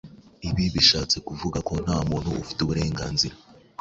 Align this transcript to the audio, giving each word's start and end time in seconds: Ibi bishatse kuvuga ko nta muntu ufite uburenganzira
Ibi 0.49 0.65
bishatse 0.75 1.17
kuvuga 1.27 1.57
ko 1.67 1.73
nta 1.83 1.97
muntu 2.09 2.29
ufite 2.43 2.59
uburenganzira 2.61 3.35